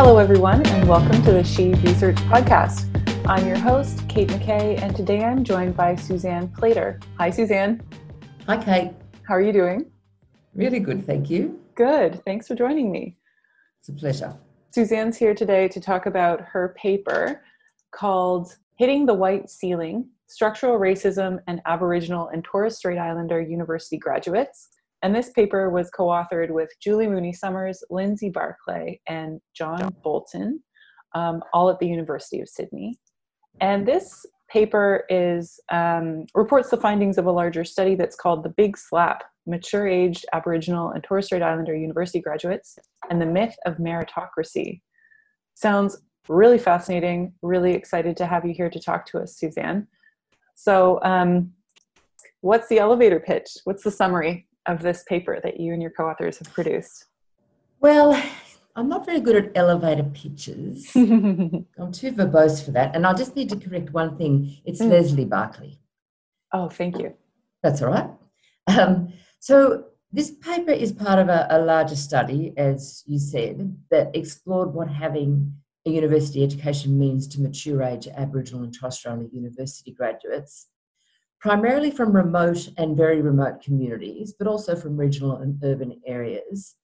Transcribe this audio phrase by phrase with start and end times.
[0.00, 2.86] Hello, everyone, and welcome to the She Research Podcast.
[3.26, 7.00] I'm your host, Kate McKay, and today I'm joined by Suzanne Plater.
[7.18, 7.82] Hi, Suzanne.
[8.46, 8.92] Hi, Kate.
[9.26, 9.90] How are you doing?
[10.54, 11.58] Really good, thank you.
[11.74, 12.24] Good.
[12.24, 13.16] Thanks for joining me.
[13.80, 14.36] It's a pleasure.
[14.70, 17.42] Suzanne's here today to talk about her paper
[17.90, 24.68] called Hitting the White Ceiling Structural Racism and Aboriginal and Torres Strait Islander University Graduates.
[25.02, 30.62] And this paper was co authored with Julie Mooney Somers, Lindsay Barclay, and John Bolton,
[31.14, 32.98] um, all at the University of Sydney.
[33.60, 38.50] And this paper is um, reports the findings of a larger study that's called the
[38.50, 42.78] Big Slap Mature Aged Aboriginal and Torres Strait Islander University Graduates
[43.10, 44.80] and the Myth of Meritocracy.
[45.54, 47.32] Sounds really fascinating.
[47.42, 49.86] Really excited to have you here to talk to us, Suzanne.
[50.54, 51.52] So, um,
[52.40, 53.48] what's the elevator pitch?
[53.64, 54.47] What's the summary?
[54.66, 57.06] Of this paper that you and your co-authors have produced?
[57.80, 58.22] Well,
[58.76, 60.90] I'm not very good at elevator pitches.
[60.94, 62.94] I'm too verbose for that.
[62.94, 64.58] And I just need to correct one thing.
[64.64, 64.90] It's mm.
[64.90, 65.78] Lesley Barclay.
[66.52, 67.14] Oh, thank you.
[67.62, 68.10] That's all right.
[68.68, 74.14] Um, so this paper is part of a, a, larger study, as you said, that
[74.14, 75.54] explored what having
[75.86, 80.68] a university education means to mature age Aboriginal and Torres Strait Islander university graduates
[81.40, 86.76] primarily from remote and very remote communities, but also from regional and urban areas.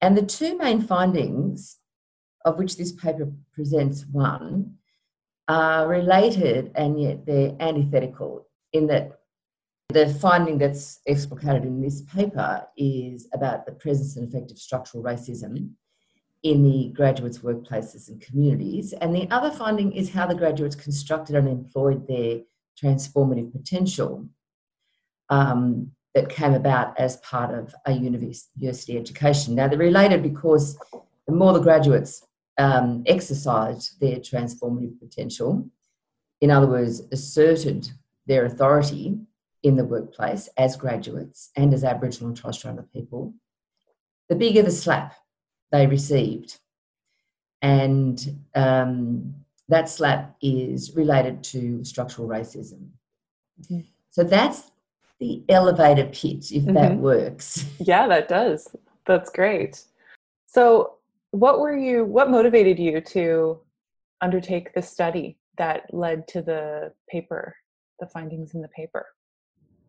[0.00, 1.78] And the two main findings,
[2.44, 4.74] of which this paper presents one,
[5.48, 9.20] are related and yet they're antithetical in that
[9.88, 15.02] the finding that's explicated in this paper is about the presence and effect of structural
[15.02, 15.70] racism
[16.42, 18.92] in the graduates' workplaces and communities.
[18.92, 22.40] And the other finding is how the graduates constructed and employed their
[22.82, 24.28] transformative potential
[25.28, 29.54] um, that came about as part of a university education.
[29.54, 30.78] Now, they're related because
[31.26, 32.26] the more the graduates
[32.58, 35.68] um, exercised their transformative potential,
[36.40, 37.90] in other words, asserted
[38.26, 39.18] their authority
[39.62, 43.34] in the workplace as graduates and as Aboriginal and Torres Strait Islander people,
[44.28, 45.14] the bigger the slap
[45.72, 46.58] they received.
[47.62, 49.34] And um,
[49.68, 52.88] that slap is related to structural racism.
[53.62, 53.80] Mm-hmm.
[54.10, 54.70] So that's
[55.18, 56.74] the elevator pitch, if mm-hmm.
[56.74, 57.64] that works.
[57.78, 58.74] Yeah, that does.
[59.06, 59.84] That's great.
[60.46, 60.94] So,
[61.30, 63.60] what were you, what motivated you to
[64.20, 67.56] undertake the study that led to the paper,
[68.00, 69.06] the findings in the paper?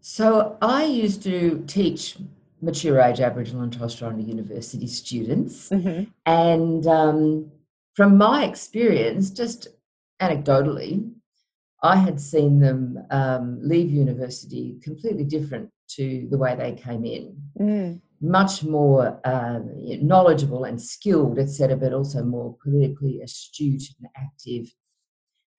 [0.01, 2.17] So, I used to teach
[2.61, 6.09] mature age Aboriginal and Torres Strait Islander University students, mm-hmm.
[6.25, 7.51] and um,
[7.97, 9.69] from my experience, just
[10.21, 11.11] anecdotally,
[11.81, 17.35] I had seen them um, leave university completely different to the way they came in.
[17.59, 18.01] Mm.
[18.21, 19.59] Much more uh,
[20.11, 24.67] knowledgeable and skilled, etc., but also more politically astute and active.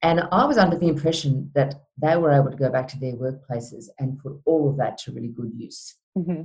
[0.03, 3.15] And I was under the impression that they were able to go back to their
[3.15, 5.97] workplaces and put all of that to really good use.
[6.17, 6.43] Mm-hmm.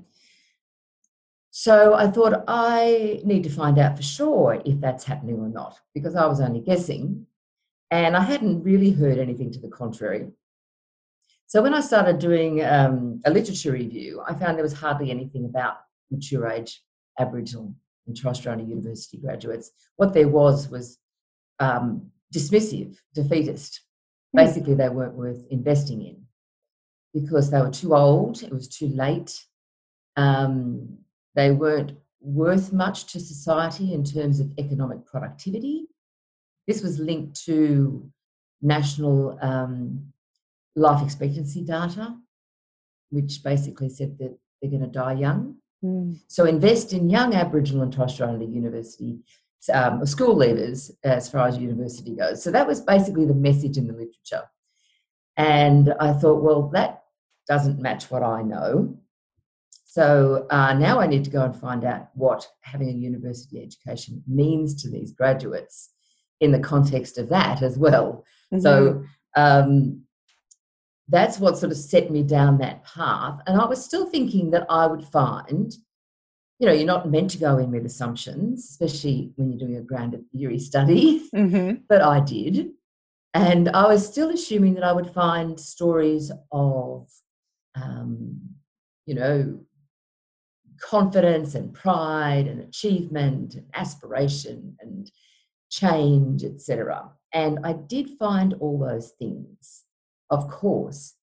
[1.56, 5.80] So I thought I need to find out for sure if that's happening or not,
[5.94, 7.28] because I was only guessing.
[7.92, 10.30] And I hadn't really heard anything to the contrary.
[11.46, 15.46] So when I started doing um, a literature review, I found there was hardly anything
[15.46, 15.76] about
[16.10, 16.82] mature age
[17.20, 17.76] Aboriginal
[18.08, 19.70] and Torres Strait Islander University graduates.
[19.98, 20.98] What there was was
[21.60, 23.80] um, dismissive, defeatist.
[24.36, 24.44] Mm.
[24.44, 26.24] Basically, they weren't worth investing in
[27.14, 29.40] because they were too old, it was too late,
[30.18, 30.98] um,
[31.36, 35.88] they weren't worth much to society in terms of economic productivity.
[36.68, 38.10] This was linked to
[38.62, 40.14] national um,
[40.76, 42.16] life expectancy data,
[43.10, 45.58] which basically said that they're going to die young.
[45.84, 46.20] Mm.
[46.28, 49.20] So invest in young Aboriginal and Torres Strait Islander University
[49.72, 52.44] um, school leavers as far as university goes.
[52.44, 54.50] So that was basically the message in the literature.
[55.38, 57.04] And I thought, well, that
[57.48, 58.98] doesn't match what I know.
[59.94, 64.24] So uh, now I need to go and find out what having a university education
[64.28, 65.92] means to these graduates
[66.40, 68.26] in the context of that as well.
[68.52, 68.62] Mm-hmm.
[68.62, 69.04] So
[69.36, 70.02] um,
[71.10, 73.40] that's what sort of set me down that path.
[73.46, 75.72] And I was still thinking that I would find,
[76.58, 79.82] you know, you're not meant to go in with assumptions, especially when you're doing a
[79.82, 81.82] grounded theory study, mm-hmm.
[81.88, 82.72] but I did.
[83.36, 87.12] And I was still assuming that I would find stories of,
[87.76, 88.40] um,
[89.06, 89.60] you know,
[90.84, 95.10] confidence and pride and achievement and aspiration and
[95.72, 97.10] change, etc.
[97.34, 99.84] And I did find all those things,
[100.30, 101.16] of course,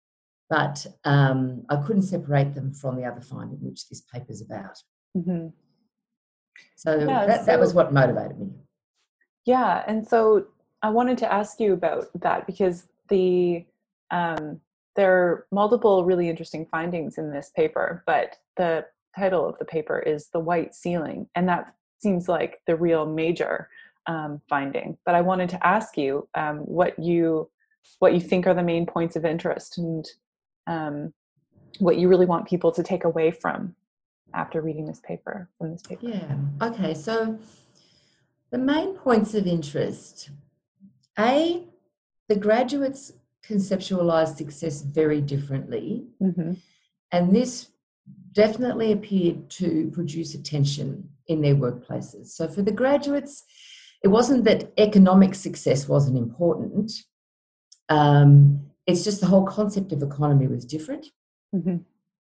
[0.48, 4.78] but um, I couldn't separate them from the other finding, which this paper's about.
[5.16, 5.48] Mm-hmm.
[6.76, 8.48] So, yeah, that, so that was what motivated me.
[9.44, 10.46] Yeah, and so
[10.82, 13.64] I wanted to ask you about that because the
[14.10, 14.60] um,
[14.96, 18.86] there are multiple really interesting findings in this paper, but the
[19.16, 23.68] title of the paper is the white ceiling, and that seems like the real major
[24.06, 24.96] um, finding.
[25.04, 27.50] But I wanted to ask you um, what you
[27.98, 30.06] what you think are the main points of interest and
[30.66, 31.14] um,
[31.78, 33.74] what you really want people to take away from
[34.34, 36.06] after reading this paper from this paper.
[36.06, 36.36] Yeah.
[36.62, 36.94] Okay.
[36.94, 37.38] So
[38.50, 40.30] the main points of interest:
[41.18, 41.64] a,
[42.28, 43.12] the graduates
[43.48, 46.54] conceptualize success very differently, mm-hmm.
[47.10, 47.68] and this
[48.32, 52.28] definitely appeared to produce attention in their workplaces.
[52.28, 53.44] So for the graduates,
[54.02, 56.92] it wasn't that economic success wasn't important.
[57.88, 61.06] Um, it's just the whole concept of economy was different.
[61.54, 61.78] Mm-hmm.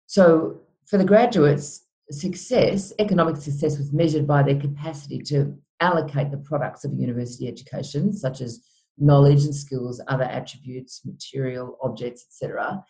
[0.07, 6.39] So for the graduates, success, economic success, was measured by their capacity to allocate the
[6.39, 8.65] products of a university education, such as
[8.97, 12.83] knowledge and skills, other attributes, material, objects, etc.,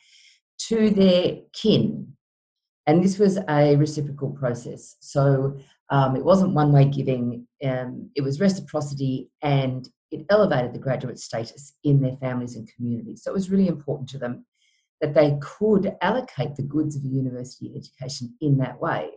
[0.59, 2.15] to their kin.
[2.89, 4.97] And this was a reciprocal process.
[5.01, 5.59] So
[5.91, 11.19] um, it wasn't one way giving, um, it was reciprocity and it elevated the graduate
[11.19, 13.23] status in their families and communities.
[13.23, 14.47] So it was really important to them
[15.03, 19.11] that they could allocate the goods of a university education in that way.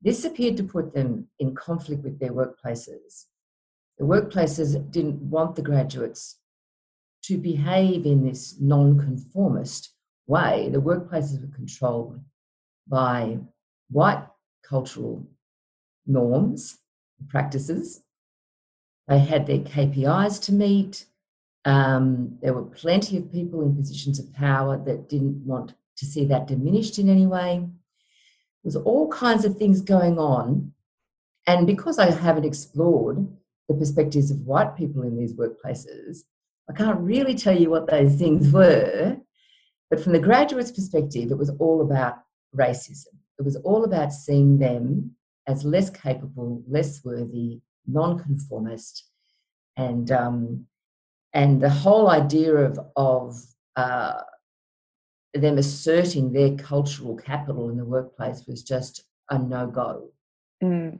[0.00, 3.26] This appeared to put them in conflict with their workplaces.
[3.98, 6.38] The workplaces didn't want the graduates
[7.24, 9.92] to behave in this non-conformist
[10.26, 10.70] way.
[10.70, 12.20] The workplaces were controlled
[12.88, 13.38] by
[13.90, 14.26] white
[14.62, 15.26] cultural
[16.06, 16.78] norms,
[17.18, 18.02] and practices.
[19.08, 21.06] They had their KPIs to meet.
[21.64, 26.24] Um, there were plenty of people in positions of power that didn't want to see
[26.26, 27.58] that diminished in any way.
[27.58, 27.68] There
[28.64, 30.72] was all kinds of things going on.
[31.46, 33.26] And because I haven't explored
[33.68, 36.24] the perspectives of white people in these workplaces,
[36.68, 39.16] I can't really tell you what those things were.
[39.88, 42.18] But from the graduate's perspective, it was all about
[42.56, 43.14] racism.
[43.38, 45.16] It was all about seeing them
[45.46, 49.04] as less capable, less worthy, nonconformist,
[49.76, 50.66] and um,
[51.32, 53.42] and the whole idea of of
[53.76, 54.22] uh,
[55.34, 60.10] them asserting their cultural capital in the workplace was just a no go.
[60.62, 60.98] Mm.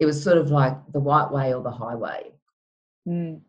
[0.00, 2.32] It was sort of like the white way or the highway.
[3.06, 3.40] Mm.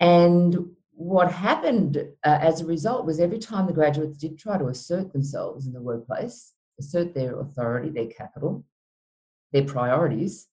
[0.00, 4.66] And what happened uh, as a result was every time the graduates did try to
[4.66, 8.64] assert themselves in the workplace, assert their authority, their capital,
[9.52, 10.46] their priorities,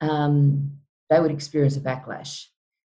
[0.00, 0.78] um,
[1.10, 2.44] they would experience a backlash.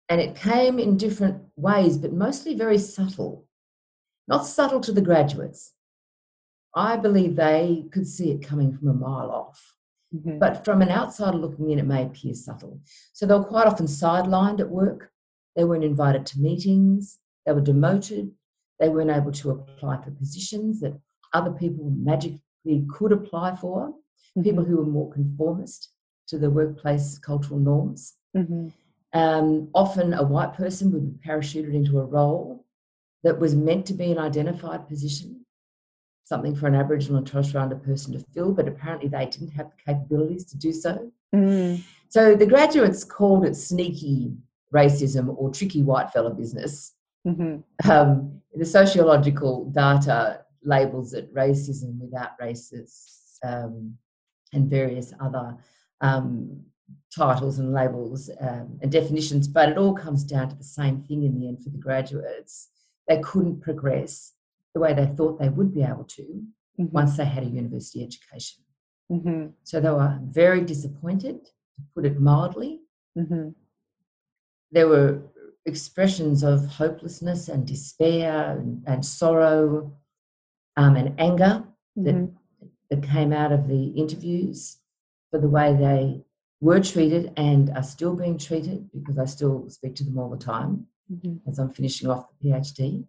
[0.10, 3.46] And it came in different ways, but mostly very subtle.
[4.28, 5.74] Not subtle to the graduates.
[6.76, 9.74] I believe they could see it coming from a mile off.
[10.14, 10.40] Mm-hmm.
[10.40, 12.82] But from an outsider looking in, it may appear subtle.
[13.14, 15.12] So they were quite often sidelined at work.
[15.56, 17.20] They weren't invited to meetings.
[17.46, 18.32] They were demoted.
[18.80, 21.00] They weren't able to apply for positions that
[21.34, 24.44] other people magically could apply for mm-hmm.
[24.44, 25.90] people who were more conformist
[26.28, 28.14] to the workplace cultural norms.
[28.36, 28.68] Mm-hmm.
[29.14, 32.66] Um, often a white person would be parachuted into a role
[33.24, 35.46] that was meant to be an identified position,
[36.24, 39.52] something for an Aboriginal and Torres Strait Islander person to fill, but apparently they didn't
[39.52, 41.12] have the capabilities to do so.
[41.36, 41.84] Mm.
[42.08, 44.34] So the graduates called it sneaky
[44.74, 46.94] racism or tricky white fella business.
[47.28, 47.90] Mm-hmm.
[47.90, 53.40] Um, the sociological data labels it racism without races.
[53.44, 53.98] Um,
[54.54, 55.58] and various other
[56.02, 56.64] um,
[57.16, 61.24] titles and labels um, and definitions, but it all comes down to the same thing
[61.24, 62.70] in the end for the graduates.
[63.08, 64.34] They couldn't progress
[64.74, 66.86] the way they thought they would be able to mm-hmm.
[66.92, 68.64] once they had a university education.
[69.12, 69.48] Mm-hmm.
[69.64, 72.80] So they were very disappointed, to put it mildly.
[73.18, 73.50] Mm-hmm.
[74.72, 75.22] There were
[75.66, 79.94] expressions of hopelessness and despair and, and sorrow
[80.78, 81.64] um, and anger
[81.98, 82.36] that mm-hmm
[82.92, 84.78] that came out of the interviews
[85.32, 86.22] for the way they
[86.60, 90.38] were treated and are still being treated because I still speak to them all the
[90.38, 91.50] time mm-hmm.
[91.50, 93.06] as I'm finishing off the PhD.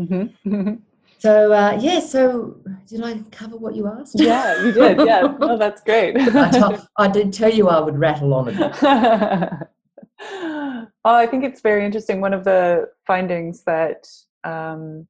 [0.00, 0.74] Mm-hmm.
[1.20, 4.20] So uh, yeah, so did I cover what you asked?
[4.20, 4.98] Yeah, you did.
[5.04, 6.14] Yeah, oh, that's great.
[6.16, 8.76] I, did tell you I would rattle on a bit.
[10.30, 12.20] oh, I think it's very interesting.
[12.20, 14.06] One of the findings that
[14.44, 15.08] um,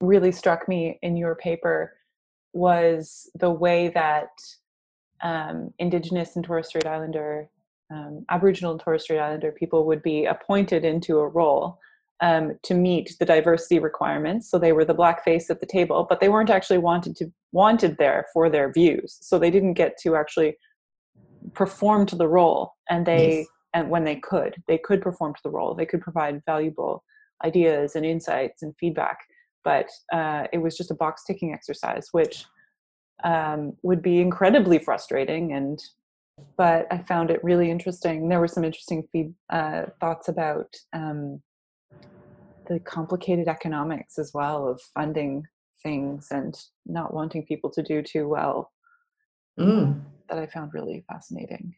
[0.00, 1.94] really struck me in your paper
[2.52, 4.28] was the way that
[5.22, 7.48] um, Indigenous and Torres Strait Islander,
[7.90, 11.78] um, Aboriginal and Torres Strait Islander people would be appointed into a role
[12.20, 14.48] um, to meet the diversity requirements.
[14.48, 17.32] So they were the black face at the table, but they weren't actually wanted to
[17.52, 19.18] wanted there for their views.
[19.20, 20.56] So they didn't get to actually
[21.52, 23.46] perform to the role, and they yes.
[23.74, 27.04] and when they could they could perform to the role they could provide valuable
[27.44, 29.18] ideas and insights and feedback
[29.64, 32.44] but uh, it was just a box ticking exercise which
[33.24, 35.80] um, would be incredibly frustrating and
[36.56, 38.28] but i found it really interesting.
[38.28, 41.40] There were some interesting feed, uh, thoughts about um,
[42.66, 45.44] the complicated economics as well of funding
[45.82, 48.72] things and not wanting people to do too well
[49.60, 50.00] mm.
[50.28, 51.74] that i found really fascinating.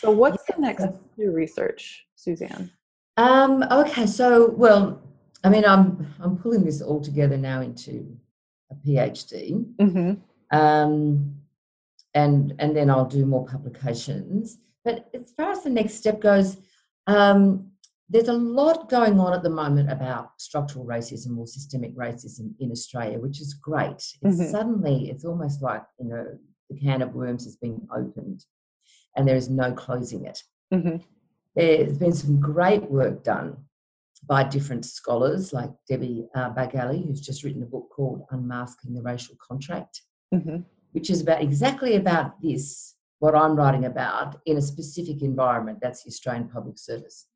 [0.00, 0.86] So what's the next
[1.16, 2.70] new research suzanne?
[3.16, 5.00] Um, okay so well
[5.44, 8.16] i mean i'm i'm pulling this all together now into
[8.70, 10.56] a phd mm-hmm.
[10.56, 11.34] um,
[12.14, 16.56] and and then i'll do more publications but as far as the next step goes
[17.06, 17.70] um,
[18.08, 22.70] there's a lot going on at the moment about structural racism or systemic racism in
[22.70, 23.96] Australia, which is great.
[23.96, 24.50] It's mm-hmm.
[24.50, 26.26] suddenly, it's almost like, you know,
[26.68, 28.44] the can of worms has been opened
[29.16, 30.42] and there is no closing it.
[30.72, 30.96] Mm-hmm.
[31.56, 33.56] There's been some great work done
[34.26, 39.02] by different scholars like Debbie uh, Bargallie, who's just written a book called Unmasking the
[39.02, 40.02] Racial Contract,
[40.32, 40.58] mm-hmm.
[40.92, 45.78] which is about exactly about this, what I'm writing about in a specific environment.
[45.82, 47.26] That's the Australian Public Service.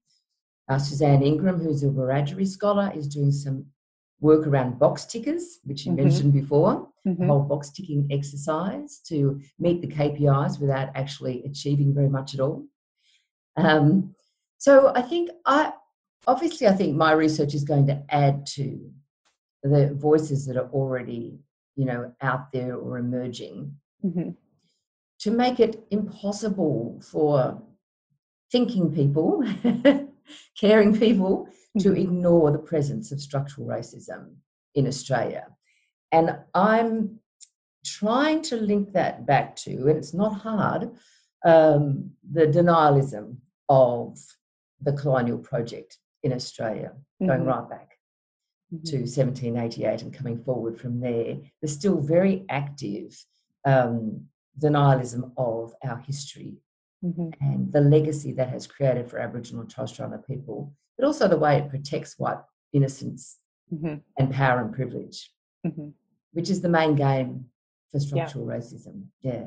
[0.68, 3.66] Uh, Suzanne Ingram, who's a Wiradjuri scholar, is doing some
[4.20, 6.04] work around box tickers, which you mm-hmm.
[6.04, 7.26] mentioned before, mm-hmm.
[7.26, 12.64] whole box ticking exercise to meet the KPIs without actually achieving very much at all.
[13.56, 14.14] Um,
[14.58, 15.72] so I think I
[16.26, 18.90] obviously I think my research is going to add to
[19.62, 21.38] the voices that are already
[21.76, 24.30] you know out there or emerging mm-hmm.
[25.20, 27.62] to make it impossible for
[28.50, 29.44] thinking people
[30.60, 31.48] caring people
[31.78, 32.00] to mm-hmm.
[32.00, 34.34] ignore the presence of structural racism
[34.74, 35.46] in Australia.
[36.12, 37.20] And I'm
[37.84, 40.90] trying to link that back to, and it's not hard,
[41.44, 43.36] um, the denialism
[43.68, 44.18] of
[44.80, 47.48] the colonial project in Australia, going mm-hmm.
[47.48, 47.98] right back
[48.72, 48.84] mm-hmm.
[48.84, 51.36] to 1788 and coming forward from there.
[51.60, 53.16] There's still very active
[53.64, 54.26] um,
[54.58, 56.56] denialism of our history
[57.04, 57.30] mm-hmm.
[57.40, 61.28] and the legacy that has created for Aboriginal and Torres Strait Islander people, but also
[61.28, 62.38] the way it protects white
[62.72, 63.38] innocence
[63.72, 63.96] mm-hmm.
[64.18, 65.30] and power and privilege,
[65.66, 65.88] mm-hmm.
[66.32, 67.46] which is the main game
[67.90, 68.56] for structural yeah.
[68.56, 69.04] racism.
[69.22, 69.44] Yeah.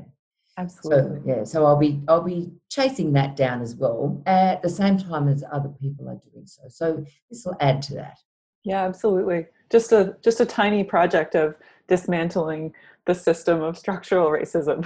[0.57, 1.19] Absolutely.
[1.19, 4.97] So, yeah, so I'll be I'll be chasing that down as well at the same
[4.97, 6.63] time as other people are doing so.
[6.67, 8.17] So this will add to that.
[8.63, 9.47] Yeah, absolutely.
[9.71, 11.55] Just a just a tiny project of
[11.87, 12.73] dismantling
[13.05, 14.83] the system of structural racism.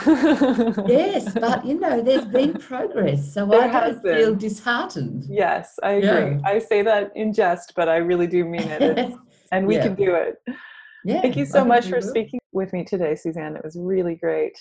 [0.88, 4.18] yes, but you know, there's been progress, so there I don't been.
[4.18, 5.26] feel disheartened.
[5.28, 6.38] Yes, I agree.
[6.38, 6.40] Yeah.
[6.46, 9.14] I say that in jest, but I really do mean it,
[9.52, 9.84] and we yeah.
[9.84, 10.36] can do it.
[11.04, 12.02] Yeah, Thank you so much for will.
[12.02, 13.56] speaking with me today, Suzanne.
[13.56, 14.58] It was really great.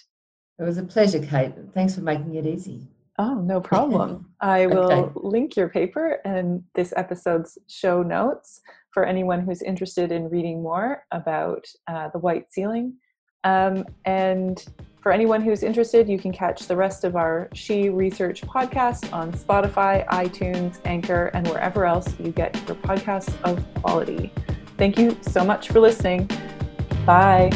[0.59, 1.53] It was a pleasure, Kate.
[1.73, 2.89] Thanks for making it easy.
[3.19, 4.31] Oh, no problem.
[4.41, 5.13] I will okay.
[5.17, 11.05] link your paper and this episode's show notes for anyone who's interested in reading more
[11.11, 12.95] about uh, the white ceiling
[13.45, 14.65] um, and
[15.01, 19.33] for anyone who's interested, you can catch the rest of our She Research podcast on
[19.33, 24.33] Spotify, iTunes, Anchor, and wherever else you get your podcasts of quality.
[24.79, 26.29] Thank you so much for listening.
[27.05, 27.51] Bye.